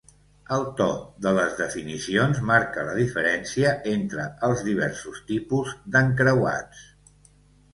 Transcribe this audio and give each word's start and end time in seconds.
El 0.55 0.63
to 0.77 0.85
de 1.25 1.33
les 1.39 1.51
definicions 1.59 2.39
marca 2.51 2.85
la 2.87 2.95
diferència 3.01 3.75
entre 3.93 4.25
els 4.49 4.65
diversos 4.71 5.23
tipus 5.29 5.77
d'encreuats. 5.97 6.83